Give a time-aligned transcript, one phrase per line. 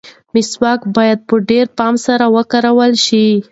[0.33, 3.27] مسواک باید په ډېر پام سره وکارول شي.